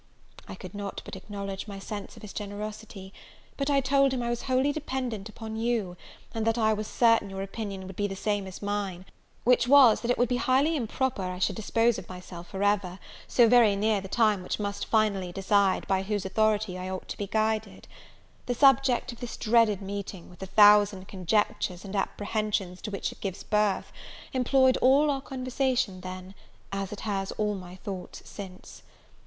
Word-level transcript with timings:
I 0.47 0.55
could 0.55 0.73
not 0.73 1.03
but 1.05 1.15
acknowledge 1.15 1.67
my 1.67 1.77
sense 1.77 2.15
of 2.15 2.23
his 2.23 2.33
generosity; 2.33 3.13
but 3.55 3.69
I 3.69 3.81
told 3.81 4.11
him 4.13 4.23
I 4.23 4.31
was 4.31 4.41
wholly 4.41 4.71
dependent 4.71 5.29
upon 5.29 5.57
you; 5.57 5.95
and 6.33 6.43
that 6.47 6.57
I 6.57 6.73
was 6.73 6.87
certain 6.87 7.29
your 7.29 7.43
opinion 7.43 7.85
would 7.85 7.95
be 7.95 8.07
the 8.07 8.15
same 8.15 8.47
as 8.47 8.63
mine; 8.63 9.05
which 9.43 9.67
was, 9.67 10.01
that 10.01 10.09
it 10.09 10.17
would 10.17 10.27
be 10.27 10.37
highly 10.37 10.75
improper 10.75 11.21
I 11.21 11.37
should 11.37 11.55
dispose 11.55 11.99
of 11.99 12.09
myself 12.09 12.47
for 12.47 12.63
ever, 12.63 12.97
so 13.27 13.47
very 13.47 13.75
near 13.75 14.01
the 14.01 14.07
time 14.07 14.41
which 14.41 14.59
must 14.59 14.87
finally 14.87 15.31
decide 15.31 15.85
by 15.87 16.01
whose 16.01 16.25
authority 16.25 16.79
I 16.79 16.89
ought 16.89 17.07
to 17.09 17.17
be 17.19 17.27
guided. 17.27 17.87
The 18.47 18.55
subject 18.55 19.11
of 19.11 19.19
this 19.19 19.37
dreaded 19.37 19.83
meeting, 19.83 20.31
with 20.31 20.39
the 20.39 20.47
thousand 20.47 21.07
conjectures 21.09 21.85
and 21.85 21.95
apprehensions 21.95 22.81
to 22.81 22.89
which 22.89 23.11
it 23.11 23.21
gives 23.21 23.43
birth, 23.43 23.91
employed 24.33 24.77
all 24.77 25.11
our 25.11 25.21
conversation 25.21 26.01
then, 26.01 26.33
as 26.71 26.91
it 26.91 27.01
has 27.01 27.31
all 27.33 27.53
my 27.53 27.75
thoughts 27.75 28.23
since. 28.27 28.81